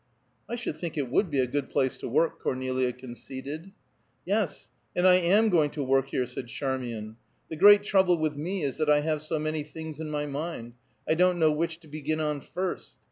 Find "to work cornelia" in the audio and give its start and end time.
1.99-2.91